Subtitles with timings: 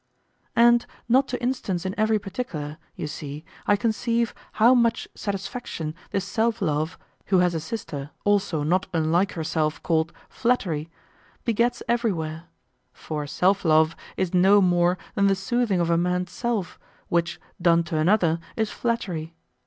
[0.55, 6.25] And, not to instance in every particular, you see, I conceive, how much satisfaction this
[6.25, 10.89] Self love, who has a sister also not unlike herself called Flattery,
[11.45, 12.45] begets everywhere;
[12.91, 16.79] for self love is no more than the soothing of a man's self,
[17.09, 19.35] which, done to another, is flattery.